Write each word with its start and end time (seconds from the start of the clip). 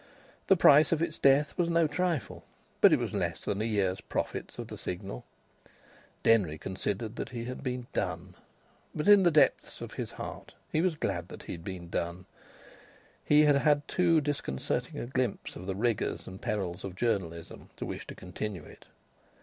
The 0.47 0.57
price 0.57 0.91
of 0.91 1.03
its 1.03 1.19
death 1.19 1.55
was 1.59 1.69
no 1.69 1.85
trifle, 1.85 2.43
but 2.81 2.91
it 2.91 2.97
was 2.97 3.13
less 3.13 3.39
than 3.41 3.61
a 3.61 3.65
year's 3.65 4.01
profits 4.01 4.57
of 4.57 4.67
the 4.67 4.75
Signal. 4.79 5.23
Denry 6.23 6.57
considered 6.57 7.17
that 7.17 7.29
he 7.29 7.45
had 7.45 7.61
been 7.61 7.85
"done." 7.93 8.33
But 8.95 9.07
in 9.07 9.21
the 9.21 9.29
depths 9.29 9.79
of 9.79 9.93
his 9.93 10.13
heart 10.13 10.55
he 10.71 10.81
was 10.81 10.95
glad 10.95 11.27
that 11.27 11.43
he 11.43 11.51
had 11.51 11.63
been 11.63 11.87
done. 11.91 12.25
He 13.23 13.41
had 13.41 13.57
had 13.57 13.87
too 13.87 14.21
disconcerting 14.21 14.99
a 14.99 15.05
glimpse 15.05 15.55
of 15.55 15.67
the 15.67 15.75
rigours 15.75 16.25
and 16.25 16.41
perils 16.41 16.83
of 16.83 16.95
journalism 16.95 17.69
to 17.77 17.85
wish 17.85 18.07
to 18.07 18.15
continue 18.15 18.63
it. 18.63 18.85